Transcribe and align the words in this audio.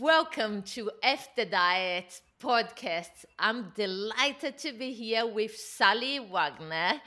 Welcome 0.00 0.62
to 0.74 0.90
F 1.04 1.28
the 1.36 1.46
Diet 1.46 2.20
podcast. 2.42 3.26
I'm 3.38 3.70
delighted 3.76 4.58
to 4.58 4.72
be 4.72 4.92
here 4.92 5.24
with 5.24 5.56
Sallie 5.56 6.18
Wagner, 6.18 7.00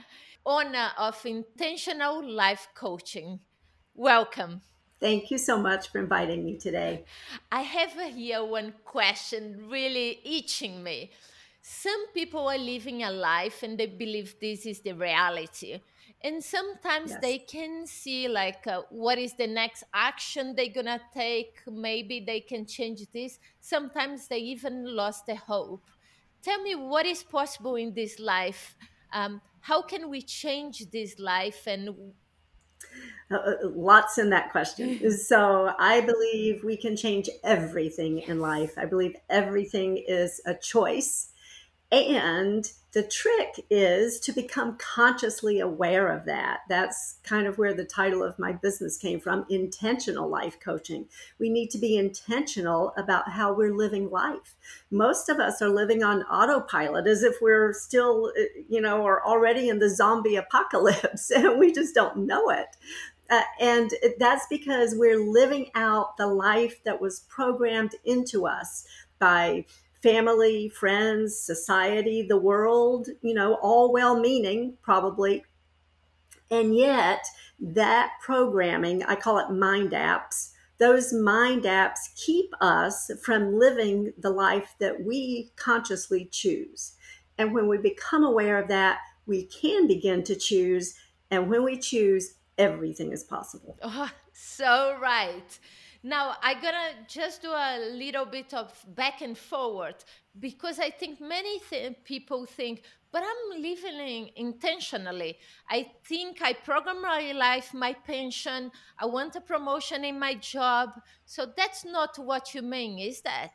owner 0.45 0.91
of 0.97 1.19
Intentional 1.25 2.25
Life 2.25 2.69
Coaching. 2.75 3.41
Welcome. 3.93 4.61
Thank 5.01 5.31
you 5.31 5.37
so 5.37 5.59
much 5.59 5.89
for 5.89 5.99
inviting 5.99 6.45
me 6.45 6.55
today. 6.57 7.03
I 7.51 7.61
have 7.63 7.91
here 8.15 8.45
one 8.45 8.73
question 8.85 9.67
really 9.69 10.21
itching 10.23 10.81
me. 10.81 11.11
Some 11.61 12.07
people 12.13 12.47
are 12.47 12.57
living 12.57 13.03
a 13.03 13.11
life 13.11 13.63
and 13.63 13.77
they 13.77 13.87
believe 13.87 14.39
this 14.39 14.65
is 14.65 14.79
the 14.79 14.93
reality 14.93 15.81
and 16.21 16.43
sometimes 16.43 17.11
yes. 17.11 17.19
they 17.21 17.37
can 17.37 17.85
see 17.85 18.27
like 18.27 18.65
uh, 18.67 18.81
what 18.89 19.17
is 19.17 19.33
the 19.33 19.47
next 19.47 19.83
action 19.93 20.55
they're 20.55 20.73
gonna 20.73 20.99
take 21.13 21.59
maybe 21.67 22.19
they 22.19 22.39
can 22.39 22.65
change 22.65 23.01
this 23.13 23.39
sometimes 23.59 24.27
they 24.27 24.39
even 24.39 24.95
lost 24.95 25.25
the 25.25 25.35
hope 25.35 25.89
tell 26.41 26.61
me 26.61 26.75
what 26.75 27.05
is 27.05 27.23
possible 27.23 27.75
in 27.75 27.93
this 27.93 28.19
life 28.19 28.75
um, 29.13 29.41
how 29.61 29.81
can 29.81 30.09
we 30.09 30.21
change 30.21 30.89
this 30.91 31.19
life 31.19 31.67
and 31.67 31.89
uh, 33.29 33.35
uh 33.35 33.53
lots 33.63 34.17
in 34.17 34.29
that 34.29 34.51
question. 34.51 35.11
so 35.17 35.73
I 35.77 36.01
believe 36.01 36.63
we 36.63 36.77
can 36.77 36.95
change 36.95 37.29
everything 37.43 38.19
in 38.19 38.39
life. 38.39 38.73
I 38.77 38.85
believe 38.85 39.15
everything 39.29 40.03
is 40.07 40.41
a 40.45 40.53
choice. 40.53 41.29
And 41.91 42.69
the 42.97 43.03
trick 43.03 43.63
is 43.69 44.19
to 44.21 44.31
become 44.31 44.75
consciously 44.79 45.59
aware 45.59 46.07
of 46.07 46.25
that. 46.25 46.61
That's 46.67 47.19
kind 47.21 47.45
of 47.45 47.59
where 47.59 47.75
the 47.75 47.85
title 47.85 48.23
of 48.23 48.39
my 48.39 48.53
business 48.53 48.97
came 48.97 49.19
from 49.19 49.45
intentional 49.51 50.27
life 50.27 50.59
coaching. 50.59 51.07
We 51.37 51.51
need 51.51 51.69
to 51.69 51.77
be 51.77 51.95
intentional 51.95 52.95
about 52.97 53.29
how 53.29 53.53
we're 53.53 53.75
living 53.75 54.09
life. 54.09 54.55
Most 54.89 55.29
of 55.29 55.39
us 55.39 55.61
are 55.61 55.69
living 55.69 56.01
on 56.01 56.23
autopilot 56.23 57.05
as 57.05 57.21
if 57.21 57.35
we're 57.39 57.71
still, 57.71 58.33
you 58.67 58.81
know, 58.81 59.03
or 59.03 59.23
already 59.23 59.69
in 59.69 59.77
the 59.77 59.91
zombie 59.91 60.35
apocalypse 60.35 61.29
and 61.35 61.59
we 61.59 61.71
just 61.71 61.93
don't 61.93 62.25
know 62.25 62.49
it. 62.49 62.77
Uh, 63.29 63.43
and 63.59 63.91
that's 64.17 64.47
because 64.49 64.95
we're 64.95 65.23
living 65.23 65.69
out 65.75 66.17
the 66.17 66.25
life 66.25 66.83
that 66.83 66.99
was 66.99 67.19
programmed 67.29 67.93
into 68.05 68.47
us 68.47 68.87
by 69.19 69.65
family, 70.01 70.69
friends, 70.69 71.37
society, 71.39 72.25
the 72.27 72.37
world, 72.37 73.09
you 73.21 73.33
know, 73.33 73.55
all 73.61 73.91
well 73.91 74.19
meaning, 74.19 74.77
probably. 74.81 75.43
And 76.49 76.75
yet, 76.75 77.25
that 77.59 78.11
programming, 78.21 79.03
I 79.03 79.15
call 79.15 79.39
it 79.39 79.51
mind 79.51 79.91
apps, 79.91 80.51
those 80.77 81.11
mind 81.11 81.63
apps 81.63 82.13
keep 82.15 82.53
us 82.61 83.09
from 83.23 83.57
living 83.57 84.13
the 84.17 84.29
life 84.29 84.75
that 84.79 85.03
we 85.03 85.51
consciously 85.55 86.25
choose. 86.31 86.93
And 87.37 87.53
when 87.53 87.67
we 87.67 87.77
become 87.77 88.23
aware 88.23 88.57
of 88.61 88.67
that, 88.67 88.99
we 89.25 89.43
can 89.43 89.87
begin 89.87 90.23
to 90.23 90.35
choose. 90.35 90.95
And 91.31 91.49
when 91.49 91.63
we 91.63 91.77
choose, 91.77 92.35
everything 92.57 93.11
is 93.11 93.23
possible. 93.23 93.77
Oh, 93.81 94.09
so 94.33 94.97
right. 95.01 95.59
Now, 96.07 96.37
I'm 96.41 96.61
gonna 96.61 96.93
just 97.05 97.41
do 97.41 97.51
a 97.51 97.79
little 97.91 98.23
bit 98.23 98.53
of 98.53 98.71
back 98.95 99.21
and 99.21 99.37
forward 99.37 99.95
because 100.39 100.79
I 100.79 100.89
think 100.89 101.19
many 101.19 101.59
th- 101.59 101.97
people 102.05 102.45
think, 102.45 102.83
but 103.11 103.23
I'm 103.25 103.61
living 103.61 104.31
intentionally. 104.37 105.37
I 105.69 105.91
think 106.05 106.41
I 106.41 106.53
program 106.53 107.01
my 107.01 107.33
life, 107.33 107.73
my 107.73 107.91
pension, 107.91 108.71
I 108.97 109.05
want 109.05 109.35
a 109.35 109.41
promotion 109.41 110.05
in 110.05 110.17
my 110.17 110.35
job. 110.35 110.91
So 111.25 111.45
that's 111.57 111.83
not 111.83 112.17
what 112.17 112.55
you 112.55 112.61
mean, 112.61 112.99
is 112.99 113.19
that? 113.23 113.51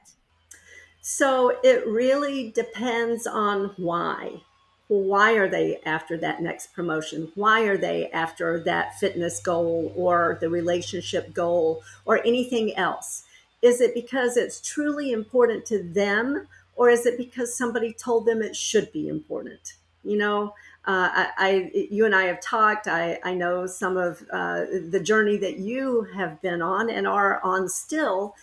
So 1.01 1.59
it 1.65 1.87
really 1.87 2.51
depends 2.51 3.27
on 3.27 3.73
why 3.79 4.43
why 4.89 5.33
are 5.33 5.49
they 5.49 5.79
after 5.87 6.17
that 6.19 6.43
next 6.43 6.75
promotion? 6.75 7.33
Why 7.35 7.63
are 7.63 7.79
they 7.79 8.11
after 8.11 8.61
that 8.65 8.99
fitness 8.99 9.41
goal 9.41 9.93
or 9.97 10.39
the 10.41 10.51
relationship 10.51 11.33
goal 11.33 11.83
or 12.05 12.25
anything 12.27 12.77
else? 12.77 13.25
Is 13.63 13.81
it 13.81 13.95
because 13.95 14.37
it's 14.37 14.61
truly 14.61 15.13
important 15.13 15.65
to 15.67 15.83
them 15.83 16.49
or 16.75 16.91
is 16.91 17.07
it 17.07 17.17
because 17.17 17.57
somebody 17.57 17.93
told 17.93 18.27
them 18.27 18.43
it 18.43 18.57
should 18.57 18.93
be 18.93 19.09
important? 19.09 19.75
You 20.05 20.19
know, 20.19 20.55
uh, 20.85 21.09
I, 21.13 21.31
I, 21.39 21.71
you 21.91 22.05
and 22.05 22.15
I 22.15 22.25
have 22.25 22.41
talked. 22.41 22.89
I, 22.89 23.19
I 23.23 23.35
know 23.35 23.67
some 23.67 23.97
of 23.97 24.23
uh, 24.33 24.65
the 24.91 25.01
journey 25.01 25.37
that 25.37 25.59
you 25.59 26.09
have 26.15 26.43
been 26.43 26.61
on 26.61 26.91
and 26.91 27.07
are 27.07 27.41
on 27.45 27.69
still, 27.69 28.35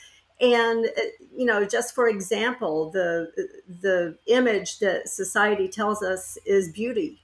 and 0.41 0.85
uh, 0.85 1.01
you 1.35 1.45
know 1.45 1.65
just 1.65 1.93
for 1.95 2.07
example 2.07 2.91
the 2.91 3.31
the 3.81 4.17
image 4.27 4.79
that 4.79 5.09
society 5.09 5.67
tells 5.67 6.01
us 6.03 6.37
is 6.45 6.71
beauty. 6.71 7.19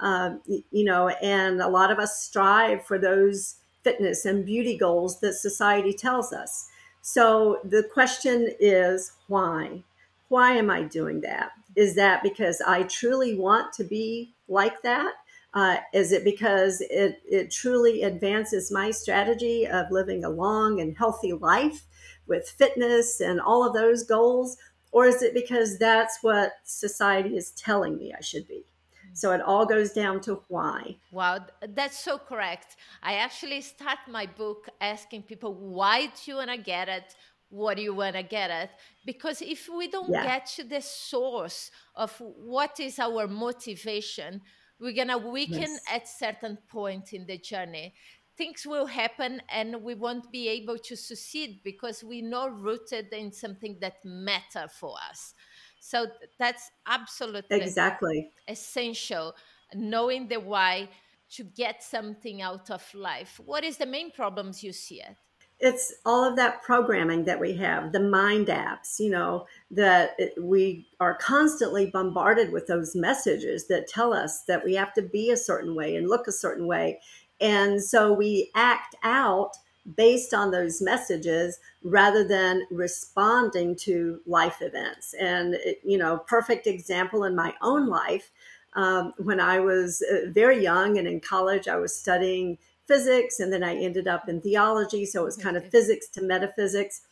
Um, 0.00 0.42
you 0.46 0.84
know 0.84 1.08
and 1.08 1.60
a 1.60 1.68
lot 1.68 1.90
of 1.90 1.98
us 1.98 2.22
strive 2.22 2.84
for 2.84 2.98
those 2.98 3.56
fitness 3.82 4.24
and 4.24 4.44
beauty 4.46 4.76
goals 4.76 5.20
that 5.20 5.34
society 5.34 5.92
tells 5.92 6.32
us. 6.32 6.68
So 7.02 7.60
the 7.64 7.82
question 7.82 8.50
is 8.60 9.12
why? 9.26 9.82
Why 10.28 10.52
am 10.52 10.70
i 10.70 10.82
doing 10.82 11.20
that? 11.22 11.50
Is 11.74 11.94
that 11.96 12.22
because 12.22 12.60
i 12.66 12.82
truly 12.84 13.34
want 13.34 13.72
to 13.74 13.84
be 13.84 14.34
like 14.48 14.82
that? 14.82 15.14
Uh, 15.54 15.78
is 15.94 16.12
it 16.12 16.24
because 16.24 16.80
it, 16.82 17.20
it 17.24 17.50
truly 17.50 18.02
advances 18.02 18.70
my 18.70 18.90
strategy 18.90 19.66
of 19.66 19.90
living 19.90 20.22
a 20.24 20.28
long 20.28 20.80
and 20.80 20.96
healthy 20.96 21.32
life 21.32 21.84
with 22.28 22.48
fitness 22.48 23.20
and 23.20 23.40
all 23.40 23.66
of 23.66 23.74
those 23.74 24.04
goals? 24.04 24.56
Or 24.90 25.06
is 25.06 25.22
it 25.22 25.34
because 25.34 25.78
that's 25.78 26.18
what 26.22 26.52
society 26.64 27.36
is 27.36 27.50
telling 27.52 27.98
me 27.98 28.14
I 28.16 28.22
should 28.22 28.48
be? 28.48 28.64
Mm-hmm. 28.64 29.14
So 29.14 29.32
it 29.32 29.40
all 29.42 29.66
goes 29.66 29.92
down 29.92 30.20
to 30.22 30.40
why. 30.48 30.96
Wow, 31.12 31.46
that's 31.74 31.98
so 31.98 32.18
correct. 32.18 32.76
I 33.02 33.14
actually 33.14 33.60
start 33.60 33.98
my 34.08 34.26
book 34.26 34.68
asking 34.80 35.24
people, 35.24 35.54
why 35.54 36.06
do 36.06 36.12
you 36.24 36.36
want 36.36 36.50
to 36.50 36.58
get 36.58 36.88
it? 36.88 37.14
What 37.50 37.76
do 37.76 37.82
you 37.82 37.94
want 37.94 38.16
to 38.16 38.22
get 38.22 38.50
it? 38.50 38.70
Because 39.04 39.40
if 39.40 39.68
we 39.68 39.88
don't 39.88 40.10
yeah. 40.10 40.24
get 40.24 40.46
to 40.56 40.64
the 40.64 40.82
source 40.82 41.70
of 41.94 42.14
what 42.20 42.78
is 42.80 42.98
our 42.98 43.26
motivation, 43.26 44.42
we're 44.80 44.92
going 44.92 45.08
to 45.08 45.18
weaken 45.18 45.60
yes. 45.60 45.80
at 45.92 46.08
certain 46.08 46.58
point 46.68 47.12
in 47.12 47.26
the 47.26 47.38
journey 47.38 47.94
things 48.38 48.64
will 48.64 48.86
happen 48.86 49.42
and 49.50 49.82
we 49.82 49.94
won't 49.94 50.30
be 50.30 50.48
able 50.48 50.78
to 50.78 50.96
succeed 50.96 51.60
because 51.64 52.04
we're 52.04 52.26
not 52.26 52.58
rooted 52.58 53.12
in 53.12 53.32
something 53.32 53.76
that 53.80 53.96
matter 54.04 54.68
for 54.70 54.94
us. 55.10 55.34
So 55.80 56.06
that's 56.38 56.70
absolutely 56.86 57.60
exactly. 57.60 58.30
essential 58.46 59.34
knowing 59.74 60.28
the 60.28 60.40
why 60.40 60.88
to 61.30 61.44
get 61.44 61.82
something 61.82 62.40
out 62.40 62.70
of 62.70 62.82
life. 62.94 63.40
What 63.44 63.64
is 63.64 63.76
the 63.76 63.86
main 63.86 64.12
problems 64.12 64.62
you 64.62 64.72
see 64.72 65.00
it? 65.00 65.16
It's 65.60 65.92
all 66.06 66.24
of 66.24 66.36
that 66.36 66.62
programming 66.62 67.24
that 67.24 67.40
we 67.40 67.52
have 67.54 67.90
the 67.90 67.98
mind 67.98 68.46
apps 68.46 69.00
you 69.00 69.10
know 69.10 69.44
that 69.72 70.16
we 70.40 70.86
are 71.00 71.16
constantly 71.16 71.86
bombarded 71.86 72.52
with 72.52 72.68
those 72.68 72.94
messages 72.94 73.66
that 73.66 73.88
tell 73.88 74.12
us 74.12 74.44
that 74.46 74.64
we 74.64 74.76
have 74.76 74.94
to 74.94 75.02
be 75.02 75.30
a 75.30 75.36
certain 75.36 75.74
way 75.74 75.96
and 75.96 76.08
look 76.08 76.28
a 76.28 76.32
certain 76.32 76.68
way 76.68 77.00
and 77.40 77.82
so 77.82 78.12
we 78.12 78.50
act 78.54 78.94
out 79.02 79.56
based 79.96 80.34
on 80.34 80.50
those 80.50 80.82
messages 80.82 81.58
rather 81.82 82.26
than 82.26 82.66
responding 82.70 83.74
to 83.76 84.20
life 84.26 84.60
events. 84.60 85.14
And, 85.14 85.56
you 85.82 85.96
know, 85.96 86.18
perfect 86.26 86.66
example 86.66 87.24
in 87.24 87.34
my 87.34 87.54
own 87.62 87.88
life. 87.88 88.30
Um, 88.74 89.14
when 89.18 89.40
I 89.40 89.60
was 89.60 90.02
uh, 90.02 90.30
very 90.30 90.62
young 90.62 90.98
and 90.98 91.08
in 91.08 91.20
college, 91.20 91.68
I 91.68 91.76
was 91.76 91.96
studying 91.96 92.58
physics 92.86 93.40
and 93.40 93.52
then 93.52 93.64
I 93.64 93.76
ended 93.76 94.06
up 94.06 94.28
in 94.28 94.40
theology. 94.40 95.06
So 95.06 95.22
it 95.22 95.26
was 95.26 95.36
kind 95.36 95.56
of 95.56 95.70
physics 95.70 96.08
to 96.10 96.22
metaphysics. 96.22 97.02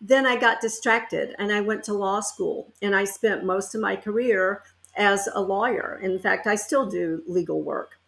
Then 0.00 0.26
I 0.26 0.36
got 0.36 0.60
distracted 0.60 1.34
and 1.38 1.52
I 1.52 1.60
went 1.60 1.84
to 1.84 1.94
law 1.94 2.20
school 2.20 2.72
and 2.82 2.94
I 2.94 3.04
spent 3.04 3.44
most 3.44 3.74
of 3.74 3.80
my 3.80 3.96
career 3.96 4.62
as 4.96 5.28
a 5.32 5.40
lawyer. 5.40 5.98
In 6.02 6.18
fact, 6.18 6.46
I 6.46 6.56
still 6.56 6.86
do 6.86 7.22
legal 7.26 7.62
work 7.62 8.01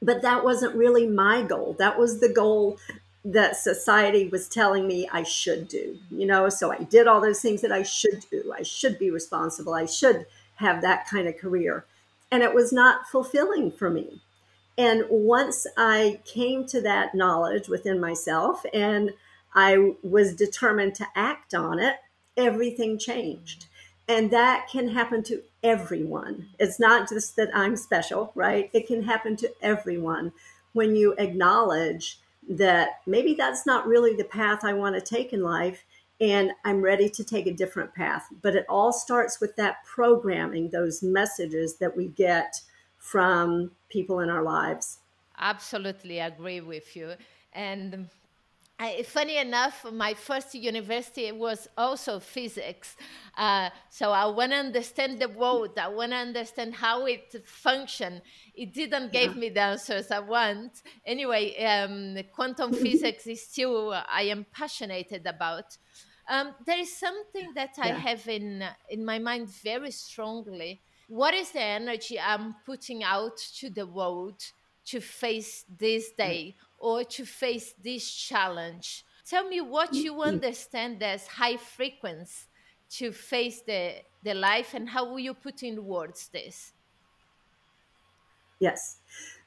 but 0.00 0.22
that 0.22 0.44
wasn't 0.44 0.76
really 0.76 1.06
my 1.06 1.42
goal. 1.42 1.76
That 1.78 1.98
was 1.98 2.20
the 2.20 2.32
goal 2.32 2.78
that 3.24 3.56
society 3.56 4.28
was 4.28 4.48
telling 4.48 4.86
me 4.86 5.08
I 5.12 5.22
should 5.22 5.68
do, 5.68 5.98
you 6.10 6.26
know. 6.26 6.48
So 6.48 6.72
I 6.72 6.78
did 6.78 7.06
all 7.06 7.20
those 7.20 7.40
things 7.40 7.60
that 7.62 7.72
I 7.72 7.82
should 7.82 8.24
do. 8.30 8.52
I 8.56 8.62
should 8.62 8.98
be 8.98 9.10
responsible. 9.10 9.74
I 9.74 9.86
should 9.86 10.26
have 10.56 10.82
that 10.82 11.08
kind 11.08 11.28
of 11.28 11.36
career. 11.36 11.84
And 12.30 12.42
it 12.42 12.54
was 12.54 12.72
not 12.72 13.08
fulfilling 13.08 13.70
for 13.70 13.90
me. 13.90 14.20
And 14.76 15.04
once 15.10 15.66
I 15.76 16.20
came 16.24 16.64
to 16.66 16.80
that 16.82 17.14
knowledge 17.14 17.68
within 17.68 18.00
myself 18.00 18.64
and 18.72 19.12
I 19.54 19.94
was 20.02 20.36
determined 20.36 20.94
to 20.96 21.06
act 21.16 21.52
on 21.54 21.80
it, 21.80 21.96
everything 22.36 22.98
changed. 22.98 23.66
And 24.08 24.30
that 24.30 24.68
can 24.72 24.88
happen 24.88 25.22
to 25.24 25.42
everyone. 25.62 26.48
It's 26.58 26.80
not 26.80 27.08
just 27.08 27.36
that 27.36 27.50
I'm 27.54 27.76
special, 27.76 28.32
right? 28.34 28.70
It 28.72 28.86
can 28.86 29.02
happen 29.02 29.36
to 29.36 29.52
everyone 29.60 30.32
when 30.72 30.96
you 30.96 31.14
acknowledge 31.18 32.18
that 32.48 33.00
maybe 33.06 33.34
that's 33.34 33.66
not 33.66 33.86
really 33.86 34.16
the 34.16 34.24
path 34.24 34.64
I 34.64 34.72
want 34.72 34.94
to 34.94 35.02
take 35.02 35.34
in 35.34 35.42
life 35.42 35.84
and 36.20 36.52
I'm 36.64 36.82
ready 36.82 37.08
to 37.10 37.22
take 37.22 37.46
a 37.46 37.52
different 37.52 37.94
path. 37.94 38.26
But 38.42 38.56
it 38.56 38.64
all 38.68 38.92
starts 38.92 39.40
with 39.40 39.54
that 39.56 39.84
programming, 39.84 40.70
those 40.70 41.02
messages 41.02 41.76
that 41.76 41.96
we 41.96 42.08
get 42.08 42.60
from 42.96 43.72
people 43.88 44.20
in 44.20 44.30
our 44.30 44.42
lives. 44.42 44.98
Absolutely 45.38 46.18
agree 46.18 46.60
with 46.60 46.96
you. 46.96 47.12
And 47.52 48.08
I, 48.80 49.02
funny 49.02 49.38
enough, 49.38 49.84
my 49.92 50.14
first 50.14 50.54
university 50.54 51.32
was 51.32 51.66
also 51.76 52.20
physics. 52.20 52.94
Uh, 53.36 53.70
so 53.90 54.12
I 54.12 54.26
want 54.26 54.52
to 54.52 54.58
understand 54.58 55.18
the 55.18 55.28
world. 55.28 55.76
I 55.78 55.88
want 55.88 56.12
to 56.12 56.18
understand 56.18 56.74
how 56.74 57.06
it 57.06 57.34
functions. 57.44 58.20
It 58.54 58.72
didn't 58.72 59.10
give 59.10 59.36
me 59.36 59.48
the 59.48 59.62
answers 59.62 60.12
I 60.12 60.20
want. 60.20 60.82
Anyway, 61.04 61.56
um, 61.64 62.16
quantum 62.32 62.72
physics 62.84 63.26
is 63.26 63.42
still 63.48 63.92
I 63.92 64.22
am 64.22 64.46
passionate 64.52 65.26
about. 65.26 65.76
Um, 66.28 66.54
there 66.64 66.78
is 66.78 66.96
something 66.96 67.54
that 67.54 67.70
yeah. 67.78 67.84
I 67.84 67.88
have 67.88 68.28
in 68.28 68.62
in 68.90 69.04
my 69.04 69.18
mind 69.18 69.48
very 69.48 69.90
strongly. 69.90 70.82
What 71.08 71.34
is 71.34 71.50
the 71.50 71.62
energy 71.62 72.20
I'm 72.20 72.54
putting 72.64 73.02
out 73.02 73.38
to 73.58 73.70
the 73.70 73.86
world 73.86 74.40
to 74.86 75.00
face 75.00 75.64
this 75.68 76.12
day? 76.12 76.54
Or 76.78 77.04
to 77.04 77.24
face 77.24 77.74
this 77.82 78.10
challenge. 78.10 79.04
Tell 79.28 79.46
me 79.48 79.60
what 79.60 79.94
you 79.94 80.22
understand 80.22 81.02
as 81.02 81.26
high 81.26 81.56
frequency 81.56 82.46
to 82.90 83.12
face 83.12 83.60
the, 83.66 83.96
the 84.24 84.34
life 84.34 84.74
and 84.74 84.88
how 84.88 85.04
will 85.08 85.18
you 85.18 85.34
put 85.34 85.62
in 85.62 85.84
words 85.84 86.28
this? 86.32 86.72
Yes. 88.60 88.96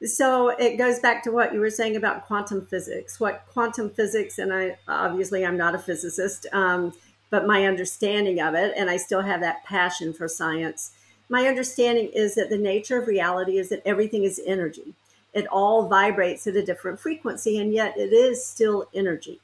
So 0.04 0.48
it 0.48 0.76
goes 0.76 1.00
back 1.00 1.22
to 1.24 1.30
what 1.30 1.52
you 1.52 1.60
were 1.60 1.70
saying 1.70 1.96
about 1.96 2.26
quantum 2.26 2.66
physics. 2.66 3.20
What 3.20 3.44
quantum 3.52 3.90
physics, 3.90 4.38
and 4.38 4.52
I 4.52 4.78
obviously 4.88 5.44
I'm 5.44 5.56
not 5.56 5.74
a 5.74 5.78
physicist, 5.78 6.46
um, 6.52 6.92
but 7.30 7.46
my 7.46 7.66
understanding 7.66 8.40
of 8.40 8.54
it, 8.54 8.72
and 8.76 8.88
I 8.88 8.96
still 8.96 9.22
have 9.22 9.40
that 9.40 9.64
passion 9.64 10.12
for 10.12 10.28
science. 10.28 10.92
My 11.28 11.46
understanding 11.46 12.10
is 12.14 12.34
that 12.36 12.50
the 12.50 12.58
nature 12.58 12.98
of 13.00 13.06
reality 13.06 13.58
is 13.58 13.68
that 13.68 13.82
everything 13.84 14.24
is 14.24 14.40
energy 14.46 14.94
it 15.32 15.46
all 15.46 15.88
vibrates 15.88 16.46
at 16.46 16.56
a 16.56 16.64
different 16.64 17.00
frequency, 17.00 17.58
and 17.58 17.72
yet 17.72 17.96
it 17.96 18.12
is 18.12 18.44
still 18.44 18.88
energy. 18.94 19.40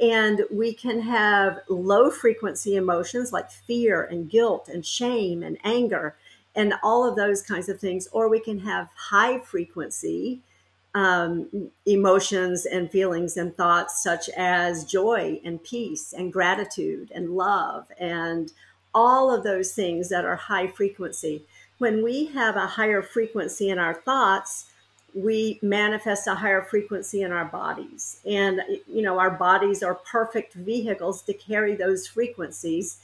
And 0.00 0.42
we 0.50 0.72
can 0.72 1.00
have 1.00 1.60
low 1.68 2.10
frequency 2.10 2.76
emotions 2.76 3.32
like 3.32 3.50
fear 3.50 4.04
and 4.04 4.30
guilt 4.30 4.68
and 4.68 4.84
shame 4.84 5.42
and 5.42 5.58
anger 5.64 6.16
and 6.54 6.74
all 6.82 7.08
of 7.08 7.16
those 7.16 7.42
kinds 7.42 7.68
of 7.68 7.80
things, 7.80 8.08
or 8.12 8.28
we 8.28 8.40
can 8.40 8.58
have 8.60 8.88
high 8.94 9.38
frequency 9.38 10.40
um, 10.94 11.70
emotions 11.86 12.66
and 12.66 12.90
feelings 12.90 13.36
and 13.36 13.56
thoughts 13.56 14.02
such 14.02 14.28
as 14.30 14.84
joy 14.84 15.40
and 15.44 15.62
peace 15.62 16.12
and 16.12 16.32
gratitude 16.32 17.10
and 17.14 17.30
love 17.30 17.86
and 17.98 18.52
all 18.94 19.34
of 19.34 19.42
those 19.42 19.72
things 19.72 20.10
that 20.10 20.26
are 20.26 20.36
high 20.36 20.66
frequency. 20.66 21.46
When 21.78 22.04
we 22.04 22.26
have 22.26 22.56
a 22.56 22.66
higher 22.66 23.00
frequency 23.00 23.70
in 23.70 23.78
our 23.78 23.94
thoughts, 23.94 24.66
we 25.14 25.58
manifest 25.62 26.26
a 26.26 26.34
higher 26.34 26.62
frequency 26.62 27.22
in 27.22 27.32
our 27.32 27.44
bodies. 27.44 28.20
And, 28.26 28.62
you 28.86 29.02
know, 29.02 29.18
our 29.18 29.30
bodies 29.30 29.82
are 29.82 29.94
perfect 29.94 30.54
vehicles 30.54 31.22
to 31.22 31.34
carry 31.34 31.74
those 31.74 32.06
frequencies. 32.06 32.98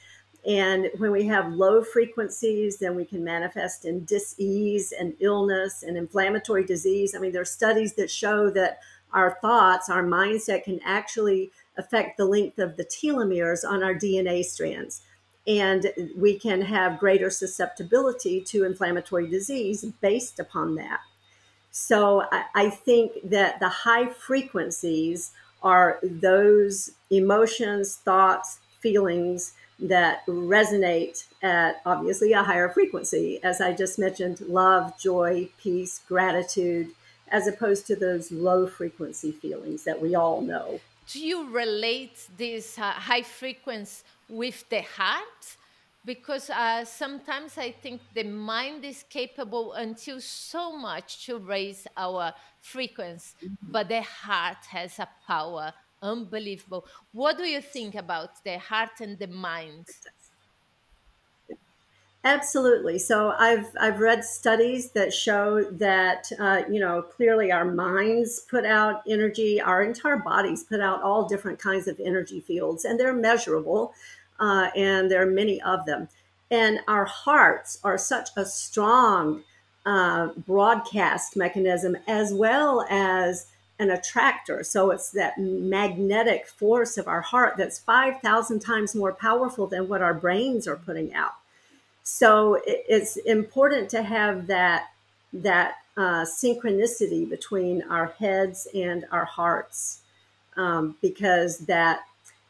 And 0.46 0.90
when 0.98 1.10
we 1.10 1.26
have 1.26 1.52
low 1.52 1.82
frequencies, 1.82 2.78
then 2.78 2.94
we 2.94 3.04
can 3.04 3.22
manifest 3.22 3.84
in 3.84 4.04
dis-ease 4.04 4.92
and 4.92 5.14
illness 5.20 5.82
and 5.82 5.96
inflammatory 5.96 6.64
disease. 6.64 7.14
I 7.14 7.18
mean, 7.18 7.32
there 7.32 7.42
are 7.42 7.46
studies 7.46 7.94
that 7.94 8.10
show 8.10 8.48
that 8.50 8.78
our 9.12 9.38
thoughts, 9.42 9.90
our 9.90 10.04
mindset 10.04 10.64
can 10.64 10.80
actually 10.84 11.50
affect 11.76 12.16
the 12.16 12.24
length 12.24 12.58
of 12.58 12.76
the 12.76 12.84
telomeres 12.84 13.68
on 13.68 13.82
our 13.82 13.94
DNA 13.94 14.44
strands. 14.44 15.02
And 15.46 15.92
we 16.16 16.38
can 16.38 16.60
have 16.60 16.98
greater 16.98 17.30
susceptibility 17.30 18.40
to 18.42 18.64
inflammatory 18.64 19.28
disease 19.28 19.84
based 20.00 20.38
upon 20.38 20.74
that. 20.76 21.00
So 21.78 22.24
I, 22.32 22.44
I 22.54 22.70
think 22.70 23.12
that 23.30 23.60
the 23.60 23.68
high 23.68 24.08
frequencies 24.08 25.30
are 25.62 26.00
those 26.02 26.90
emotions, 27.08 27.96
thoughts, 27.96 28.58
feelings 28.80 29.52
that 29.78 30.26
resonate 30.26 31.24
at 31.40 31.80
obviously 31.86 32.32
a 32.32 32.42
higher 32.42 32.68
frequency. 32.68 33.38
As 33.44 33.60
I 33.60 33.72
just 33.74 33.96
mentioned, 33.96 34.40
love, 34.40 34.98
joy, 34.98 35.50
peace, 35.62 36.00
gratitude, 36.08 36.90
as 37.28 37.46
opposed 37.46 37.86
to 37.86 37.94
those 37.96 38.32
low 38.32 38.66
frequency 38.66 39.30
feelings 39.30 39.84
that 39.84 40.02
we 40.02 40.16
all 40.16 40.40
know. 40.40 40.80
Do 41.06 41.24
you 41.24 41.48
relate 41.48 42.28
this 42.36 42.76
uh, 42.76 42.90
high 42.90 43.22
frequency 43.22 44.02
with 44.28 44.68
the 44.68 44.82
heart? 44.82 45.56
Because 46.04 46.50
uh, 46.50 46.84
sometimes 46.84 47.58
I 47.58 47.72
think 47.72 48.00
the 48.14 48.24
mind 48.24 48.84
is 48.84 49.04
capable 49.08 49.72
until 49.74 50.20
so 50.20 50.76
much 50.76 51.26
to 51.26 51.38
raise 51.38 51.86
our 51.96 52.32
frequency, 52.60 53.34
mm-hmm. 53.44 53.72
but 53.72 53.88
the 53.88 54.02
heart 54.02 54.64
has 54.70 54.98
a 54.98 55.08
power 55.26 55.72
unbelievable. 56.02 56.86
What 57.12 57.38
do 57.38 57.44
you 57.44 57.60
think 57.60 57.94
about 57.94 58.44
the 58.44 58.58
heart 58.58 59.00
and 59.00 59.18
the 59.18 59.26
mind? 59.26 59.86
Absolutely. 62.24 62.98
So 62.98 63.32
I've 63.38 63.68
I've 63.80 64.00
read 64.00 64.24
studies 64.24 64.90
that 64.90 65.12
show 65.12 65.62
that 65.70 66.30
uh, 66.38 66.62
you 66.68 66.80
know 66.80 67.00
clearly 67.00 67.52
our 67.52 67.64
minds 67.64 68.40
put 68.40 68.66
out 68.66 69.02
energy, 69.08 69.60
our 69.60 69.82
entire 69.82 70.16
bodies 70.16 70.64
put 70.64 70.80
out 70.80 71.02
all 71.02 71.28
different 71.28 71.60
kinds 71.60 71.86
of 71.86 72.00
energy 72.04 72.40
fields, 72.40 72.84
and 72.84 72.98
they're 72.98 73.14
measurable 73.14 73.94
uh, 74.38 74.70
and 74.76 75.10
there 75.10 75.22
are 75.22 75.30
many 75.30 75.60
of 75.62 75.86
them. 75.86 76.08
And 76.50 76.80
our 76.88 77.04
hearts 77.04 77.78
are 77.84 77.98
such 77.98 78.30
a 78.36 78.44
strong 78.44 79.42
uh, 79.84 80.28
broadcast 80.46 81.36
mechanism 81.36 81.96
as 82.06 82.32
well 82.32 82.86
as 82.88 83.46
an 83.78 83.90
attractor. 83.90 84.64
So 84.64 84.90
it's 84.90 85.10
that 85.10 85.38
magnetic 85.38 86.46
force 86.46 86.98
of 86.98 87.06
our 87.06 87.20
heart 87.20 87.54
that's 87.56 87.78
5,000 87.78 88.60
times 88.60 88.94
more 88.94 89.12
powerful 89.12 89.66
than 89.66 89.88
what 89.88 90.02
our 90.02 90.14
brains 90.14 90.66
are 90.66 90.76
putting 90.76 91.14
out. 91.14 91.34
So 92.02 92.60
it's 92.66 93.16
important 93.16 93.90
to 93.90 94.02
have 94.02 94.46
that 94.46 94.86
that 95.30 95.74
uh, 95.94 96.24
synchronicity 96.24 97.28
between 97.28 97.82
our 97.82 98.06
heads 98.18 98.66
and 98.74 99.04
our 99.12 99.26
hearts 99.26 100.00
um, 100.56 100.96
because 101.02 101.58
that 101.66 102.00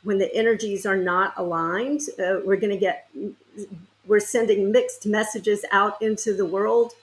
when 0.09 0.17
the 0.17 0.35
energies 0.35 0.87
are 0.87 0.97
not 0.97 1.35
aligned, 1.37 2.01
uh, 2.19 2.41
we're 2.43 2.57
going 2.57 2.73
to 2.79 2.83
get, 2.89 3.11
we're 4.07 4.27
sending 4.37 4.73
mixed 4.73 5.05
messages 5.07 5.67
out 5.71 6.00
into 6.00 6.33
the 6.33 6.47
world 6.47 6.95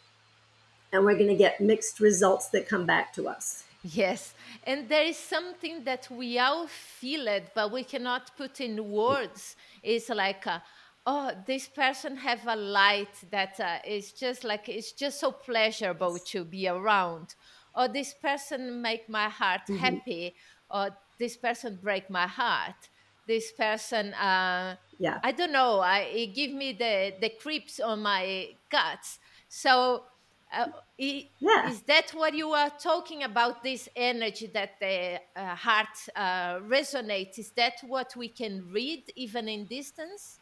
and 0.91 1.05
we're 1.05 1.19
going 1.21 1.33
to 1.37 1.41
get 1.47 1.61
mixed 1.61 1.99
results 1.99 2.47
that 2.47 2.67
come 2.67 2.87
back 2.87 3.13
to 3.13 3.29
us. 3.29 3.63
Yes. 3.83 4.33
And 4.63 4.89
there 4.89 5.03
is 5.03 5.17
something 5.17 5.83
that 5.83 6.09
we 6.09 6.39
all 6.39 6.65
feel 6.65 7.27
it, 7.27 7.51
but 7.53 7.71
we 7.71 7.83
cannot 7.83 8.35
put 8.35 8.59
in 8.59 8.89
words. 8.89 9.55
It's 9.83 10.09
like, 10.09 10.47
uh, 10.47 10.61
oh, 11.05 11.29
this 11.45 11.67
person 11.67 12.17
have 12.17 12.47
a 12.47 12.55
light 12.55 13.15
that 13.29 13.59
uh, 13.59 13.77
is 13.85 14.13
just 14.13 14.43
like, 14.43 14.67
it's 14.67 14.93
just 14.93 15.19
so 15.19 15.31
pleasurable 15.31 16.17
to 16.33 16.43
be 16.43 16.67
around. 16.67 17.35
Or 17.75 17.87
this 17.87 18.15
person 18.15 18.81
make 18.81 19.07
my 19.07 19.29
heart 19.29 19.61
mm-hmm. 19.69 19.75
happy. 19.75 20.33
Or 20.71 20.89
this 21.19 21.37
person 21.37 21.77
break 21.79 22.09
my 22.09 22.25
heart 22.25 22.89
this 23.27 23.51
person 23.51 24.13
uh, 24.13 24.75
yeah. 24.97 25.21
I 25.23 25.31
don't 25.31 25.51
know 25.51 25.79
I, 25.79 25.99
it 26.01 26.35
give 26.35 26.51
me 26.51 26.73
the 26.73 27.15
the 27.19 27.29
creeps 27.41 27.79
on 27.79 28.01
my 28.01 28.57
guts. 28.69 29.19
So 29.47 30.05
uh, 30.51 30.67
it, 30.97 31.31
yeah. 31.39 31.69
is 31.69 31.81
that 31.83 32.11
what 32.11 32.33
you 32.33 32.51
are 32.51 32.69
talking 32.69 33.23
about 33.23 33.63
this 33.63 33.89
energy 33.95 34.47
that 34.53 34.79
the 34.79 35.19
uh, 35.35 35.55
heart 35.55 35.97
uh, 36.15 36.59
resonates? 36.59 37.39
Is 37.39 37.51
that 37.53 37.75
what 37.83 38.15
we 38.15 38.29
can 38.29 38.69
read 38.71 39.11
even 39.15 39.47
in 39.49 39.67
distance? 39.67 40.39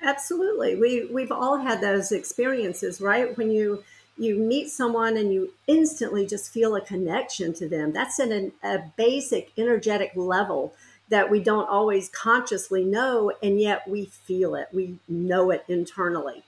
Absolutely. 0.00 0.76
We 0.76 1.06
we've 1.12 1.32
all 1.32 1.58
had 1.58 1.80
those 1.80 2.12
experiences 2.12 3.00
right? 3.00 3.36
When 3.36 3.50
you 3.50 3.84
you 4.18 4.36
meet 4.36 4.68
someone 4.68 5.16
and 5.16 5.32
you 5.32 5.52
instantly 5.66 6.26
just 6.26 6.52
feel 6.52 6.74
a 6.74 6.80
connection 6.80 7.52
to 7.54 7.68
them. 7.68 7.92
That's 7.92 8.18
in 8.18 8.32
an, 8.32 8.52
a 8.62 8.80
basic 8.96 9.52
energetic 9.56 10.12
level 10.16 10.74
that 11.08 11.30
we 11.30 11.40
don't 11.40 11.68
always 11.68 12.08
consciously 12.10 12.84
know, 12.84 13.32
and 13.42 13.60
yet 13.60 13.88
we 13.88 14.06
feel 14.06 14.54
it. 14.54 14.68
We 14.72 14.98
know 15.08 15.50
it 15.50 15.64
internally. 15.68 16.42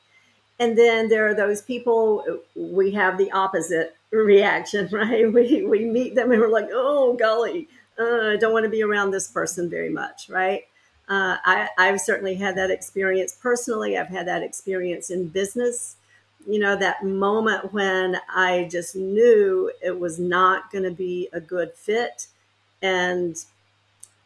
And 0.59 0.77
then 0.77 1.09
there 1.09 1.27
are 1.27 1.35
those 1.35 1.63
people, 1.63 2.43
we 2.55 2.91
have 2.91 3.17
the 3.17 3.31
opposite 3.33 3.97
reaction, 4.11 4.89
right? 4.93 5.33
We, 5.33 5.65
we 5.65 5.87
meet 5.87 6.15
them 6.15 6.33
and 6.33 6.41
we're 6.41 6.49
like, 6.49 6.69
oh, 6.73 7.15
golly, 7.15 7.69
uh, 7.99 8.33
I 8.33 8.37
don't 8.37 8.53
want 8.53 8.65
to 8.65 8.71
be 8.71 8.83
around 8.83 9.11
this 9.11 9.29
person 9.29 9.71
very 9.71 9.91
much, 9.91 10.29
right? 10.29 10.65
Uh, 11.09 11.37
I, 11.45 11.69
I've 11.77 12.01
certainly 12.01 12.35
had 12.35 12.57
that 12.57 12.71
experience 12.71 13.37
personally. 13.41 13.99
I've 13.99 14.09
had 14.09 14.29
that 14.29 14.43
experience 14.43 15.11
in 15.11 15.29
business 15.29 15.97
you 16.49 16.59
know, 16.59 16.77
that 16.77 17.05
moment 17.05 17.73
when 17.73 18.17
I 18.29 18.69
just 18.71 18.97
knew 18.97 19.71
it 19.83 19.99
was 19.99 20.19
not 20.19 20.71
going 20.71 20.85
to 20.85 20.91
be 20.91 21.29
a 21.33 21.41
good 21.41 21.73
fit. 21.75 22.27
And 22.83 23.37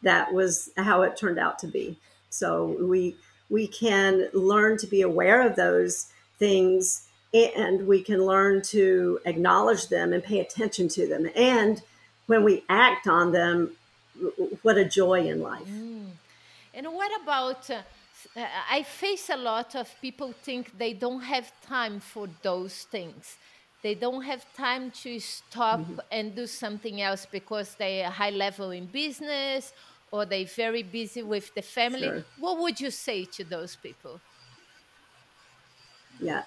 that 0.01 0.33
was 0.33 0.69
how 0.77 1.01
it 1.01 1.17
turned 1.17 1.39
out 1.39 1.59
to 1.59 1.67
be. 1.67 1.97
So 2.29 2.77
we 2.79 3.15
we 3.49 3.67
can 3.67 4.29
learn 4.33 4.77
to 4.77 4.87
be 4.87 5.01
aware 5.01 5.41
of 5.41 5.55
those 5.55 6.07
things 6.39 7.07
and 7.33 7.85
we 7.87 8.01
can 8.01 8.25
learn 8.25 8.61
to 8.61 9.19
acknowledge 9.25 9.89
them 9.89 10.13
and 10.13 10.23
pay 10.23 10.39
attention 10.39 10.87
to 10.89 11.07
them. 11.07 11.29
And 11.35 11.81
when 12.27 12.43
we 12.43 12.63
act 12.69 13.07
on 13.07 13.33
them, 13.33 13.71
what 14.61 14.77
a 14.77 14.85
joy 14.85 15.27
in 15.27 15.41
life. 15.41 15.67
Mm. 15.67 16.11
And 16.73 16.87
what 16.87 17.11
about? 17.21 17.69
Uh, 18.35 18.45
I 18.69 18.83
face 18.83 19.29
a 19.29 19.37
lot 19.37 19.75
of 19.75 19.89
people 20.01 20.31
think 20.31 20.77
they 20.77 20.93
don't 20.93 21.21
have 21.21 21.51
time 21.61 21.99
for 21.99 22.27
those 22.41 22.83
things. 22.83 23.37
They 23.81 23.95
don't 23.95 24.23
have 24.23 24.43
time 24.55 24.91
to 25.03 25.19
stop 25.19 25.79
mm-hmm. 25.79 25.99
and 26.11 26.35
do 26.35 26.47
something 26.47 27.01
else 27.01 27.27
because 27.31 27.75
they 27.75 28.03
are 28.03 28.11
high 28.11 28.31
level 28.31 28.71
in 28.71 28.87
business 28.87 29.73
or 30.11 30.25
they're 30.25 30.45
very 30.45 30.83
busy 30.83 31.21
with 31.21 31.53
the 31.53 31.61
family. 31.61 32.07
Sure. 32.07 32.25
What 32.39 32.59
would 32.59 32.79
you 32.79 32.89
say 32.89 33.25
to 33.25 33.43
those 33.43 33.75
people? 33.75 34.19
Yeah. 36.19 36.43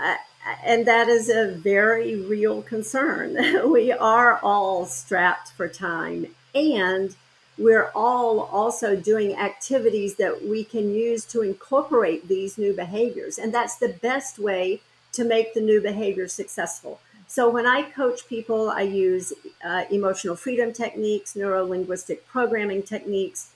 Uh, 0.00 0.16
and 0.64 0.86
that 0.86 1.08
is 1.08 1.28
a 1.28 1.48
very 1.48 2.20
real 2.20 2.62
concern. 2.62 3.70
we 3.70 3.92
are 3.92 4.38
all 4.42 4.86
strapped 4.86 5.50
for 5.52 5.68
time, 5.68 6.26
and 6.54 7.16
we're 7.58 7.90
all 7.94 8.40
also 8.40 8.94
doing 8.94 9.36
activities 9.36 10.14
that 10.16 10.46
we 10.46 10.62
can 10.64 10.94
use 10.94 11.24
to 11.26 11.42
incorporate 11.42 12.28
these 12.28 12.56
new 12.56 12.72
behaviors. 12.72 13.36
And 13.36 13.52
that's 13.52 13.76
the 13.76 13.88
best 13.88 14.38
way 14.38 14.80
to 15.12 15.24
make 15.24 15.54
the 15.54 15.60
new 15.60 15.80
behavior 15.80 16.28
successful. 16.28 17.00
So 17.26 17.50
when 17.50 17.66
I 17.66 17.82
coach 17.82 18.26
people, 18.28 18.70
I 18.70 18.82
use 18.82 19.32
uh, 19.62 19.84
emotional 19.90 20.36
freedom 20.36 20.72
techniques, 20.72 21.36
neuro 21.36 21.64
linguistic 21.64 22.26
programming 22.26 22.82
techniques, 22.82 23.50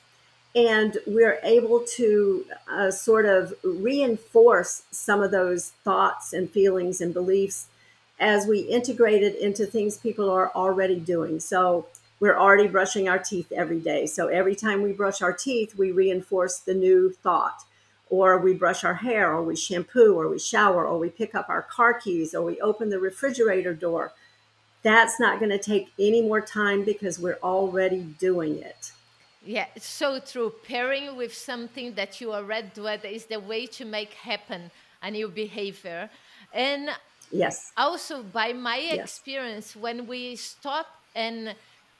and 0.54 0.99
we're 1.06 1.38
able 1.42 1.80
to 1.97 2.44
uh, 2.71 2.90
sort 2.90 3.25
of 3.25 3.54
reinforce 3.64 4.82
some 4.90 5.23
of 5.23 5.30
those 5.30 5.71
thoughts 5.85 6.35
and 6.35 6.50
feelings 6.50 7.00
and 7.00 7.14
beliefs 7.14 7.68
as 8.21 8.47
we 8.47 8.61
integrate 8.61 9.23
it 9.23 9.37
into 9.37 9.64
things 9.64 9.97
people 9.97 10.28
are 10.28 10.50
already 10.54 11.00
doing. 11.00 11.40
So 11.40 11.87
we're 12.22 12.38
already 12.38 12.68
brushing 12.68 13.08
our 13.08 13.18
teeth 13.18 13.50
every 13.50 13.80
day. 13.80 14.06
So 14.06 14.28
every 14.28 14.54
time 14.54 14.80
we 14.80 14.92
brush 14.92 15.22
our 15.22 15.32
teeth, 15.32 15.76
we 15.76 15.90
reinforce 15.90 16.60
the 16.60 16.72
new 16.72 17.10
thought 17.10 17.64
or 18.08 18.38
we 18.38 18.52
brush 18.52 18.84
our 18.84 18.96
hair, 18.96 19.32
or 19.32 19.42
we 19.42 19.56
shampoo, 19.56 20.14
or 20.20 20.28
we 20.28 20.38
shower, 20.38 20.86
or 20.86 20.98
we 20.98 21.08
pick 21.08 21.34
up 21.34 21.48
our 21.48 21.62
car 21.62 21.94
keys, 21.94 22.34
or 22.34 22.42
we 22.42 22.60
open 22.60 22.90
the 22.90 22.98
refrigerator 22.98 23.72
door. 23.72 24.12
That's 24.82 25.18
not 25.18 25.38
going 25.38 25.50
to 25.50 25.58
take 25.58 25.90
any 25.98 26.20
more 26.20 26.42
time 26.42 26.84
because 26.84 27.18
we're 27.18 27.38
already 27.42 28.02
doing 28.02 28.58
it. 28.58 28.92
Yeah, 29.42 29.64
it's 29.74 29.86
so 29.86 30.20
true. 30.20 30.52
Pairing 30.62 31.16
with 31.16 31.32
something 31.32 31.94
that 31.94 32.20
you 32.20 32.34
already 32.34 32.68
do 32.74 32.86
is 32.86 33.24
the 33.24 33.40
way 33.40 33.64
to 33.78 33.86
make 33.86 34.12
happen 34.12 34.70
a 35.02 35.10
new 35.10 35.28
behavior. 35.28 36.10
And 36.52 36.90
yes, 37.30 37.72
also 37.78 38.22
by 38.22 38.52
my 38.52 38.76
yes. 38.76 38.98
experience, 38.98 39.74
when 39.74 40.06
we 40.06 40.36
stop 40.36 40.86
and 41.14 41.54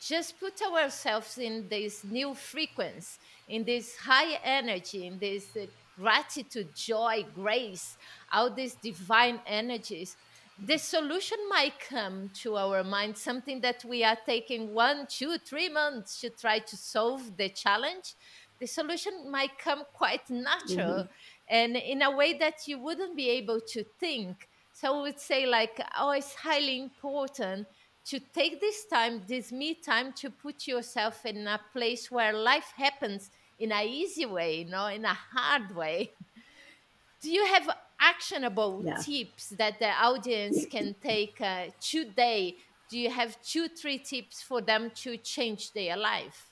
just 0.09 0.39
put 0.41 0.61
ourselves 0.63 1.39
in 1.39 1.69
this 1.69 2.03
new 2.03 2.35
frequency, 2.35 3.19
in 3.49 3.65
this 3.65 3.97
high 3.97 4.39
energy, 4.43 5.07
in 5.07 5.19
this 5.19 5.47
uh, 5.57 5.67
gratitude, 5.97 6.75
joy, 6.75 7.25
grace, 7.35 7.97
all 8.33 8.51
these 8.51 8.75
divine 8.75 9.39
energies, 9.47 10.17
the 10.65 10.79
solution 10.79 11.39
might 11.49 11.79
come 11.89 12.31
to 12.35 12.57
our 12.57 12.85
mind, 12.85 13.17
something 13.17 13.61
that 13.61 13.85
we 13.85 14.05
are 14.05 14.19
taking 14.27 14.75
one, 14.75 15.07
two, 15.09 15.39
three 15.39 15.69
months 15.69 16.21
to 16.21 16.31
try 16.31 16.59
to 16.59 16.77
solve 16.77 17.37
the 17.37 17.49
challenge. 17.49 18.15
The 18.61 18.67
solution 18.67 19.31
might 19.31 19.59
come 19.59 19.85
quite 19.93 20.29
natural 20.31 21.05
mm-hmm. 21.05 21.49
and 21.49 21.77
in 21.77 22.03
a 22.03 22.11
way 22.11 22.35
that 22.39 22.69
you 22.69 22.79
wouldn't 22.79 23.17
be 23.17 23.29
able 23.31 23.61
to 23.69 23.85
think. 23.99 24.49
So 24.73 24.99
I 24.99 25.03
would 25.03 25.21
say, 25.21 25.47
like, 25.47 25.81
oh, 25.99 26.11
it's 26.11 26.35
highly 26.35 26.81
important 26.81 27.67
to 28.07 28.19
take 28.19 28.61
this 28.61 28.85
time, 28.87 29.23
this 29.27 29.53
me 29.53 29.75
time, 29.75 30.13
to 30.15 30.31
put 30.31 30.67
yourself 30.67 31.25
in 31.25 31.47
a 31.47 31.61
place 31.73 32.11
where 32.11 32.33
life 32.33 32.73
happens 32.77 33.31
in 33.59 33.73
a 33.73 33.87
easy 33.87 34.27
way, 34.27 34.59
you 34.59 34.65
know, 34.65 34.87
in 34.87 35.05
a 35.05 35.15
hard 35.15 35.75
way. 35.77 36.11
Do 37.23 37.31
you 37.31 37.47
have 37.47 37.71
actionable 38.01 38.83
yeah. 38.85 38.97
tips 38.97 39.51
that 39.51 39.79
the 39.79 39.91
audience 39.91 40.67
can 40.67 40.97
take 41.01 41.41
uh, 41.41 41.67
today? 41.81 42.57
Do 42.91 42.99
you 42.99 43.11
have 43.11 43.41
two, 43.43 43.69
three 43.69 43.99
tips 43.99 44.43
for 44.43 44.61
them 44.61 44.91
to 44.97 45.17
change 45.17 45.73
their 45.73 45.97
life? 45.97 46.51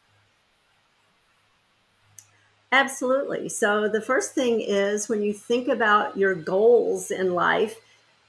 Absolutely. 2.72 3.48
So, 3.48 3.88
the 3.88 4.00
first 4.00 4.32
thing 4.32 4.60
is 4.60 5.08
when 5.08 5.22
you 5.22 5.32
think 5.32 5.66
about 5.66 6.16
your 6.16 6.36
goals 6.36 7.10
in 7.10 7.34
life, 7.34 7.80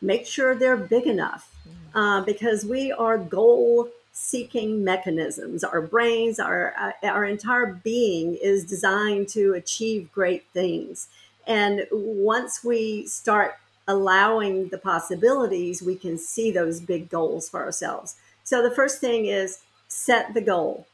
make 0.02 0.26
sure 0.26 0.56
they're 0.56 0.76
big 0.76 1.06
enough. 1.06 1.56
Uh, 1.94 2.22
because 2.22 2.66
we 2.66 2.92
are 2.92 3.18
goal 3.18 3.90
seeking 4.14 4.84
mechanisms. 4.84 5.64
Our 5.64 5.82
brains, 5.82 6.40
our, 6.40 6.74
uh, 6.78 7.08
our 7.08 7.26
entire 7.26 7.68
being 7.68 8.36
is 8.42 8.66
designed 8.66 9.30
to 9.30 9.54
achieve 9.54 10.12
great 10.12 10.46
things. 10.54 11.08
And 11.48 11.88
once 11.92 12.64
we 12.64 13.08
start 13.08 13.56
allowing 13.88 14.70
the 14.70 14.78
possibilities, 14.78 15.82
we 15.82 15.96
can 15.96 16.18
see 16.18 16.52
those 16.52 16.80
big 16.80 17.10
goals 17.10 17.50
for 17.50 17.64
ourselves. 17.64 18.16
So 18.44 18.62
the 18.62 18.76
first 18.76 19.00
thing 19.00 19.26
is 19.26 19.60
set 19.88 20.34
the 20.34 20.42
goal. 20.42 20.88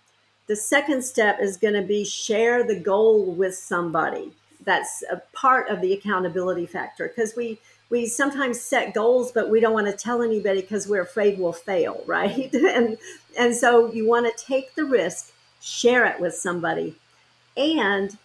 The 0.48 0.56
second 0.56 1.04
step 1.04 1.40
is 1.42 1.58
going 1.58 1.74
to 1.74 1.82
be 1.82 2.06
share 2.06 2.64
the 2.64 2.80
goal 2.80 3.26
with 3.26 3.56
somebody. 3.56 4.32
That's 4.64 5.04
a 5.12 5.22
part 5.34 5.70
of 5.70 5.82
the 5.82 5.94
accountability 5.94 6.66
factor 6.66 7.08
because 7.08 7.36
we 7.36 7.60
we 7.90 8.06
sometimes 8.06 8.60
set 8.60 8.94
goals, 8.94 9.32
but 9.32 9.50
we 9.50 9.60
don't 9.60 9.74
want 9.74 9.88
to 9.88 9.94
tell 9.94 10.22
anybody 10.22 10.62
because 10.62 10.88
we're 10.88 11.02
afraid 11.02 11.40
we'll 11.40 11.54
fail, 11.54 12.04
right? 12.08 12.54
and 12.54 12.98
and 13.38 13.56
so 13.56 13.92
you 13.92 14.08
want 14.08 14.26
to 14.26 14.46
take 14.46 14.76
the 14.76 14.86
risk, 14.86 15.32
share 15.62 16.06
it 16.06 16.20
with 16.20 16.36
somebody, 16.36 16.96
and 17.56 18.18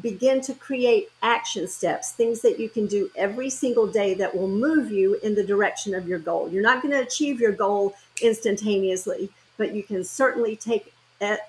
begin 0.00 0.40
to 0.40 0.54
create 0.54 1.10
action 1.22 1.68
steps, 1.68 2.12
things 2.12 2.40
that 2.40 2.58
you 2.58 2.68
can 2.68 2.86
do 2.86 3.10
every 3.14 3.50
single 3.50 3.86
day 3.86 4.14
that 4.14 4.34
will 4.34 4.48
move 4.48 4.90
you 4.90 5.14
in 5.22 5.34
the 5.34 5.44
direction 5.44 5.94
of 5.94 6.08
your 6.08 6.18
goal. 6.18 6.48
You're 6.48 6.62
not 6.62 6.82
going 6.82 6.94
to 6.94 7.00
achieve 7.02 7.40
your 7.40 7.52
goal 7.52 7.94
instantaneously, 8.22 9.30
but 9.58 9.74
you 9.74 9.82
can 9.82 10.02
certainly 10.02 10.56
take 10.56 10.94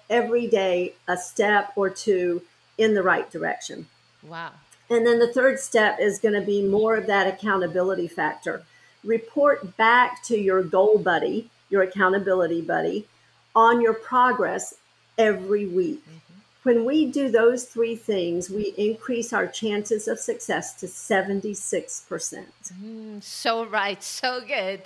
every 0.09 0.47
day 0.47 0.93
a 1.07 1.17
step 1.17 1.71
or 1.75 1.89
two 1.89 2.41
in 2.77 2.93
the 2.93 3.03
right 3.03 3.29
direction. 3.31 3.87
Wow. 4.21 4.51
And 4.89 5.05
then 5.05 5.19
the 5.19 5.31
third 5.31 5.59
step 5.59 5.99
is 5.99 6.19
going 6.19 6.39
to 6.39 6.45
be 6.45 6.61
more 6.61 6.95
of 6.95 7.07
that 7.07 7.27
accountability 7.27 8.07
factor. 8.07 8.63
Report 9.03 9.75
back 9.77 10.23
to 10.23 10.37
your 10.37 10.63
goal 10.63 10.97
buddy, 10.97 11.49
your 11.69 11.81
accountability 11.81 12.61
buddy, 12.61 13.07
on 13.55 13.81
your 13.81 13.93
progress 13.93 14.75
every 15.17 15.65
week. 15.65 16.01
Mm-hmm. 16.01 16.19
When 16.63 16.85
we 16.85 17.05
do 17.11 17.29
those 17.29 17.65
three 17.65 17.97
things, 17.97 18.49
we 18.49 18.73
increase 18.77 19.33
our 19.33 19.47
chances 19.47 20.07
of 20.07 20.17
success 20.17 20.73
to 20.75 20.85
76%. 20.85 22.45
Mm, 22.81 23.21
so 23.21 23.65
right, 23.65 24.01
so 24.21 24.39
good, 24.39 24.81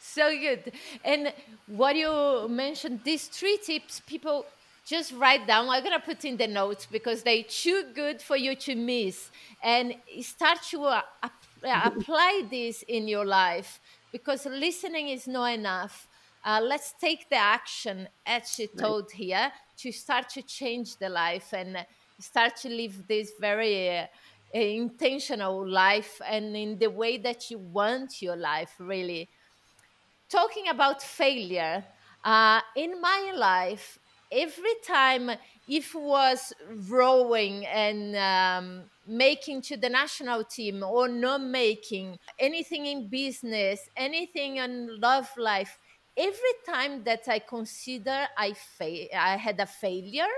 so 0.00 0.36
good. 0.36 0.72
And 1.04 1.32
what 1.68 1.94
you 1.94 2.48
mentioned, 2.48 3.00
these 3.04 3.28
three 3.28 3.56
tips, 3.56 4.02
people 4.04 4.46
just 4.92 5.12
write 5.12 5.46
down. 5.46 5.68
I'm 5.70 5.82
gonna 5.82 5.98
put 6.00 6.24
in 6.24 6.36
the 6.36 6.46
notes 6.46 6.86
because 6.96 7.22
they're 7.22 7.48
too 7.64 7.80
good 7.94 8.20
for 8.20 8.36
you 8.36 8.54
to 8.66 8.74
miss, 8.74 9.30
and 9.62 9.94
start 10.20 10.58
to 10.70 10.78
uh, 10.84 11.00
uh, 11.22 11.90
apply 11.90 12.32
this 12.50 12.84
in 12.96 13.08
your 13.08 13.24
life 13.24 13.80
because 14.12 14.44
listening 14.46 15.08
is 15.08 15.26
not 15.26 15.46
enough. 15.46 16.06
Uh, 16.44 16.60
let's 16.62 16.92
take 17.00 17.30
the 17.30 17.36
action, 17.36 18.08
as 18.26 18.50
she 18.54 18.66
told 18.66 19.04
right. 19.04 19.24
here, 19.24 19.52
to 19.78 19.92
start 19.92 20.28
to 20.28 20.42
change 20.42 20.96
the 20.98 21.08
life 21.08 21.54
and 21.54 21.86
start 22.20 22.56
to 22.56 22.68
live 22.68 23.06
this 23.08 23.32
very 23.40 23.98
uh, 23.98 24.06
intentional 24.52 25.66
life 25.66 26.20
and 26.28 26.56
in 26.56 26.78
the 26.78 26.90
way 26.90 27.16
that 27.16 27.50
you 27.50 27.58
want 27.58 28.20
your 28.20 28.36
life, 28.36 28.74
really. 28.78 29.28
Talking 30.28 30.68
about 30.68 31.00
failure, 31.00 31.84
uh, 32.24 32.60
in 32.76 33.00
my 33.00 33.32
life, 33.36 33.98
every 34.32 34.74
time 34.86 35.30
if 35.68 35.94
was 35.94 36.52
rowing 36.88 37.66
and 37.66 38.16
um, 38.16 38.84
making 39.06 39.62
to 39.62 39.76
the 39.76 39.88
national 39.88 40.44
team 40.44 40.82
or 40.82 41.08
not 41.08 41.40
making 41.42 42.18
anything 42.38 42.86
in 42.86 43.08
business 43.08 43.88
anything 43.96 44.56
in 44.56 45.00
love 45.00 45.28
life 45.36 45.78
every 46.16 46.54
time 46.66 47.04
that 47.04 47.22
i 47.28 47.38
consider 47.38 48.26
i 48.38 48.52
fa- 48.52 49.14
i 49.16 49.36
had 49.36 49.58
a 49.60 49.66
failure 49.66 50.34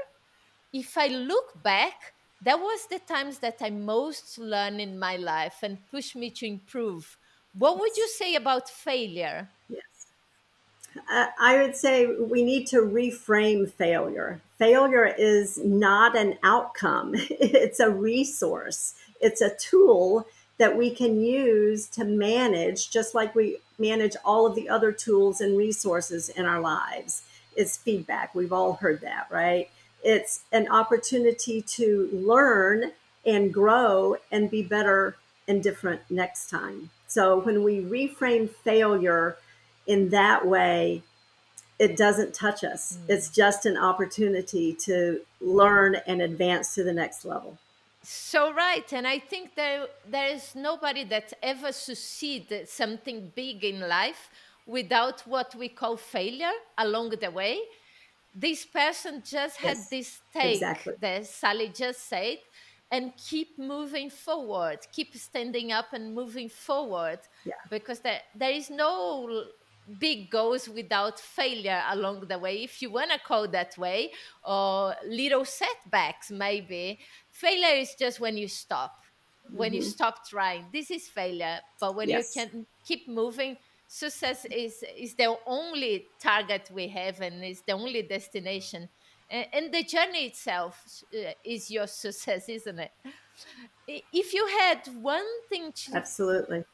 if 0.73 0.97
i 0.99 1.07
look 1.09 1.63
back 1.63 2.15
that 2.41 2.59
was 2.59 2.87
the 2.91 2.99
times 2.99 3.39
that 3.39 3.57
i 3.61 3.71
most 3.71 4.39
learned 4.39 4.81
in 4.81 4.99
my 4.99 5.17
life 5.17 5.59
and 5.63 5.79
pushed 5.91 6.15
me 6.17 6.31
to 6.31 6.47
improve. 6.47 7.17
What 7.57 7.79
would 7.79 7.97
you 7.97 8.09
say 8.09 8.35
about 8.35 8.69
failure 8.69 9.49
yes 10.95 11.31
I 11.41 11.61
would 11.61 11.77
say 11.77 12.07
we 12.07 12.43
need 12.43 12.67
to 12.69 12.77
reframe 12.79 13.71
failure. 13.71 14.41
failure 14.59 15.07
is 15.07 15.59
not 15.59 16.17
an 16.17 16.39
outcome, 16.43 17.13
it's 17.17 17.81
a 17.81 17.91
resource, 17.91 18.95
it's 19.21 19.41
a 19.41 19.55
tool 19.57 20.27
that 20.59 20.77
we 20.77 20.91
can 20.91 21.21
use 21.21 21.87
to 21.89 22.05
manage, 22.05 22.91
just 22.91 23.15
like 23.15 23.35
we 23.35 23.59
manage 23.79 24.17
all 24.25 24.47
of 24.47 24.55
the 24.55 24.69
other 24.69 24.93
tools 24.93 25.41
and 25.41 25.59
resources 25.59 26.29
in 26.29 26.45
our 26.45 26.61
lives. 26.61 27.23
It's 27.57 27.77
feedback. 27.77 28.35
We've 28.35 28.53
all 28.53 28.75
heard 28.75 29.01
that, 29.01 29.27
right? 29.31 29.69
It's 30.05 30.43
an 30.53 30.69
opportunity 30.69 31.63
to 31.63 32.09
learn 32.13 32.93
and 33.27 33.53
grow 33.53 34.17
and 34.31 34.51
be 34.51 34.63
better 34.63 35.17
and 35.49 35.63
different 35.63 36.03
next 36.09 36.51
time. 36.51 36.91
So 37.07 37.41
when 37.41 37.63
we 37.65 37.81
reframe 37.81 38.49
failure 38.49 39.37
in 39.87 40.11
that 40.11 40.47
way, 40.47 41.03
it 41.79 41.97
doesn't 41.97 42.35
touch 42.35 42.65
us. 42.65 42.97
Mm. 42.97 43.15
It's 43.15 43.29
just 43.31 43.67
an 43.67 43.77
opportunity 43.77 44.75
to 44.87 45.21
learn 45.41 45.97
and 46.07 46.23
advance 46.23 46.75
to 46.75 46.85
the 46.85 46.93
next 46.93 47.25
level. 47.25 47.59
So 48.03 48.53
right, 48.53 48.91
and 48.93 49.07
I 49.07 49.19
think 49.19 49.55
there 49.55 49.87
there 50.07 50.35
is 50.35 50.55
nobody 50.55 51.05
that 51.05 51.33
ever 51.43 51.73
succeeded 51.73 52.69
something 52.69 53.33
big 53.35 53.65
in 53.65 53.81
life 53.81 54.31
without 54.67 55.21
what 55.27 55.55
we 55.55 55.69
call 55.69 55.97
failure 55.97 56.53
along 56.77 57.11
the 57.21 57.31
way. 57.31 57.61
This 58.35 58.67
person 58.67 59.23
just 59.25 59.57
yes, 59.57 59.63
had 59.63 59.79
this 59.91 60.21
take 60.35 60.55
exactly. 60.57 60.95
that 61.01 61.27
Sallie 61.27 61.73
just 61.75 62.07
said, 62.07 62.39
and 62.91 63.13
keep 63.17 63.59
moving 63.59 64.11
forward, 64.11 64.81
keep 64.93 65.17
standing 65.17 65.73
up 65.73 65.93
and 65.93 66.15
moving 66.15 66.51
forward, 66.51 67.21
yeah. 67.47 67.55
because 67.71 68.01
there 68.01 68.21
there 68.35 68.51
is 68.51 68.69
no 68.69 69.45
big 69.99 70.31
goals 70.31 70.69
without 70.69 71.21
failure 71.21 71.83
along 71.91 72.27
the 72.29 72.39
way. 72.39 72.63
If 72.63 72.81
you 72.81 72.91
want 72.91 73.11
to 73.11 73.19
call 73.19 73.49
that 73.49 73.77
way 73.77 74.13
or 74.45 74.95
little 75.07 75.45
setbacks 75.45 76.31
maybe 76.31 76.99
failure 77.31 77.77
is 77.77 77.95
just 77.99 78.21
when 78.21 78.37
you 78.37 78.49
stop 78.49 79.01
when 79.53 79.71
mm-hmm. 79.71 79.77
you 79.77 79.83
stop 79.83 80.27
trying. 80.27 80.67
This 80.73 80.91
is 80.91 81.09
failure 81.09 81.61
but 81.81 81.95
when 81.95 82.09
yes. 82.09 82.35
you 82.35 82.43
can 82.43 82.67
keep 82.85 83.09
moving 83.09 83.57
success 83.87 84.47
is 84.47 84.83
is 84.97 85.15
the 85.15 85.37
only 85.47 86.07
target 86.21 86.71
we 86.73 86.89
have 86.89 87.21
and 87.21 87.45
is 87.45 87.63
the 87.67 87.73
only 87.73 88.03
destination. 88.03 88.89
And, 89.31 89.47
and 89.53 89.75
the 89.75 89.83
journey 89.85 90.27
itself 90.27 91.05
uh, 91.15 91.33
is 91.45 91.71
your 91.71 91.87
success 92.05 92.49
isn't 92.49 92.79
it? 92.79 92.93
If 93.87 94.33
you 94.33 94.47
had 94.61 94.89
one 95.03 95.27
thing 95.49 95.73
to 95.73 95.97
absolutely 95.97 96.65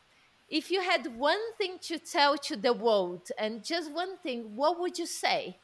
if 0.50 0.70
you 0.70 0.82
had 0.82 1.16
one 1.16 1.54
thing 1.56 1.78
to 1.82 1.98
tell 1.98 2.36
to 2.36 2.56
the 2.56 2.72
world 2.72 3.30
and 3.38 3.64
just 3.64 3.92
one 3.92 4.16
thing, 4.18 4.56
what 4.56 4.80
would 4.80 4.98
you 4.98 5.06
say? 5.06 5.56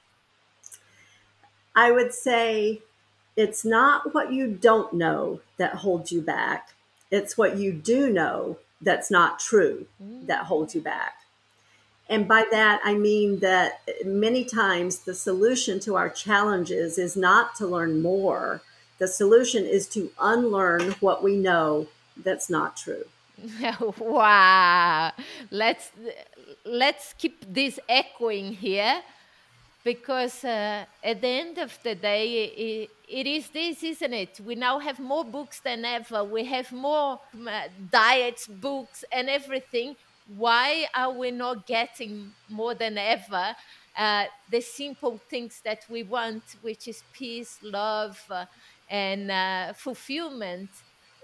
I 1.74 1.90
would 1.90 2.14
say 2.14 2.82
it's 3.36 3.64
not 3.64 4.14
what 4.14 4.32
you 4.32 4.46
don't 4.46 4.92
know 4.92 5.40
that 5.58 5.74
holds 5.74 6.12
you 6.12 6.22
back. 6.22 6.70
It's 7.10 7.36
what 7.36 7.58
you 7.58 7.72
do 7.72 8.10
know 8.10 8.58
that's 8.80 9.10
not 9.10 9.40
true 9.40 9.86
mm. 10.02 10.26
that 10.26 10.44
holds 10.44 10.74
you 10.74 10.80
back. 10.80 11.14
And 12.08 12.28
by 12.28 12.46
that, 12.52 12.80
I 12.84 12.94
mean 12.94 13.40
that 13.40 13.82
many 14.04 14.44
times 14.44 15.00
the 15.00 15.14
solution 15.14 15.80
to 15.80 15.96
our 15.96 16.08
challenges 16.08 16.98
is 16.98 17.16
not 17.16 17.56
to 17.56 17.66
learn 17.66 18.00
more. 18.00 18.62
The 18.98 19.08
solution 19.08 19.66
is 19.66 19.88
to 19.88 20.12
unlearn 20.20 20.92
what 21.00 21.24
we 21.24 21.36
know 21.36 21.88
that's 22.16 22.48
not 22.48 22.76
true. 22.76 23.04
wow. 23.98 25.12
Let's 25.50 25.90
let's 26.64 27.14
keep 27.18 27.44
this 27.52 27.78
echoing 27.88 28.52
here 28.52 29.02
because 29.84 30.44
uh, 30.44 30.84
at 31.04 31.20
the 31.20 31.28
end 31.28 31.58
of 31.58 31.78
the 31.82 31.94
day 31.94 32.44
it, 32.44 32.90
it 33.08 33.26
is 33.26 33.50
this 33.50 33.82
isn't 33.82 34.14
it? 34.14 34.40
We 34.44 34.54
now 34.54 34.78
have 34.78 34.98
more 34.98 35.24
books 35.24 35.60
than 35.60 35.84
ever. 35.84 36.24
We 36.24 36.44
have 36.46 36.72
more 36.72 37.20
uh, 37.48 37.62
diets 37.90 38.46
books 38.46 39.04
and 39.12 39.28
everything. 39.28 39.96
Why 40.36 40.86
are 40.94 41.12
we 41.12 41.30
not 41.30 41.66
getting 41.66 42.32
more 42.48 42.74
than 42.74 42.98
ever 42.98 43.54
uh, 43.96 44.24
the 44.50 44.60
simple 44.60 45.18
things 45.30 45.60
that 45.64 45.84
we 45.90 46.02
want 46.02 46.42
which 46.62 46.88
is 46.88 47.02
peace 47.12 47.58
love 47.62 48.20
uh, 48.30 48.46
and 48.90 49.30
uh, 49.30 49.72
fulfillment? 49.74 50.70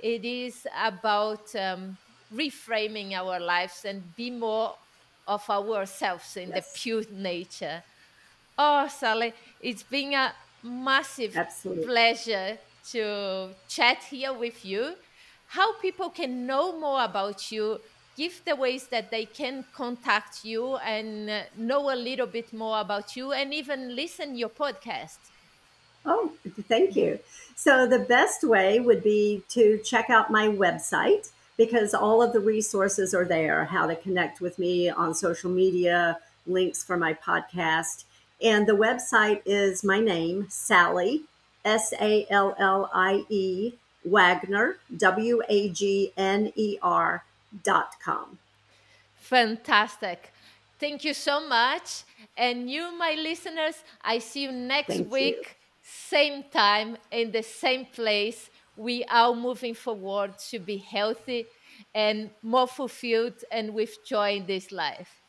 It 0.02 0.24
is 0.24 0.66
about 0.76 1.54
um, 1.54 1.96
reframing 2.34 3.12
our 3.12 3.38
lives 3.40 3.84
and 3.84 4.14
be 4.16 4.30
more 4.30 4.74
of 5.26 5.48
ourselves 5.48 6.36
in 6.36 6.48
yes. 6.50 6.72
the 6.72 6.78
pure 6.78 7.04
nature. 7.12 7.82
Oh, 8.58 8.88
Sallie, 8.88 9.32
it's 9.60 9.82
been 9.82 10.14
a 10.14 10.32
massive 10.62 11.36
Absolutely. 11.36 11.84
pleasure 11.84 12.58
to 12.90 13.48
chat 13.68 14.02
here 14.10 14.32
with 14.32 14.64
you. 14.64 14.94
How 15.48 15.74
people 15.74 16.10
can 16.10 16.46
know 16.46 16.78
more 16.78 17.04
about 17.04 17.52
you, 17.52 17.80
give 18.16 18.42
the 18.44 18.56
ways 18.56 18.86
that 18.88 19.10
they 19.10 19.24
can 19.24 19.64
contact 19.74 20.44
you 20.44 20.76
and 20.76 21.30
know 21.56 21.92
a 21.92 21.96
little 21.96 22.26
bit 22.26 22.52
more 22.52 22.80
about 22.80 23.16
you 23.16 23.32
and 23.32 23.52
even 23.52 23.94
listen 23.94 24.36
your 24.36 24.48
podcast. 24.48 25.18
Oh, 26.04 26.32
thank 26.68 26.96
you. 26.96 27.20
So 27.54 27.86
the 27.86 28.00
best 28.00 28.42
way 28.42 28.80
would 28.80 29.04
be 29.04 29.42
to 29.50 29.78
check 29.84 30.10
out 30.10 30.30
my 30.30 30.48
website 30.48 31.30
because 31.56 31.94
all 31.94 32.22
of 32.22 32.32
the 32.32 32.40
resources 32.40 33.14
are 33.14 33.24
there 33.24 33.64
how 33.66 33.86
to 33.86 33.96
connect 33.96 34.40
with 34.40 34.58
me 34.58 34.88
on 34.88 35.14
social 35.14 35.50
media, 35.50 36.18
links 36.46 36.82
for 36.82 36.96
my 36.96 37.14
podcast. 37.14 38.04
And 38.42 38.66
the 38.66 38.72
website 38.72 39.42
is 39.46 39.84
my 39.84 40.00
name, 40.00 40.46
Sallie, 40.48 41.22
S 41.64 41.92
A 42.00 42.26
L 42.30 42.56
L 42.58 42.90
I 42.92 43.24
E, 43.28 43.74
Wagner, 44.04 44.76
W 44.96 45.42
A 45.48 45.68
G 45.68 46.12
N 46.16 46.52
E 46.56 46.78
R 46.82 47.24
dot 47.62 47.94
com. 48.02 48.38
Fantastic. 49.16 50.32
Thank 50.80 51.04
you 51.04 51.14
so 51.14 51.46
much. 51.46 52.02
And 52.36 52.68
you, 52.68 52.90
my 52.98 53.14
listeners, 53.14 53.76
I 54.02 54.18
see 54.18 54.42
you 54.42 54.52
next 54.52 54.88
Thank 54.88 55.12
week, 55.12 55.36
you. 55.36 55.44
same 55.84 56.42
time, 56.52 56.96
in 57.12 57.30
the 57.30 57.42
same 57.42 57.86
place 57.86 58.50
we 58.76 59.04
are 59.04 59.34
moving 59.34 59.74
forward 59.74 60.38
to 60.50 60.58
be 60.58 60.78
healthy 60.78 61.46
and 61.94 62.30
more 62.42 62.66
fulfilled 62.68 63.44
and 63.50 63.74
with 63.74 64.04
joy 64.06 64.36
in 64.36 64.46
this 64.46 64.72
life. 64.72 65.21